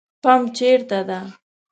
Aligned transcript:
پمپ 0.23 0.45
چیرته 0.57 0.99
ده؟ 1.09 1.19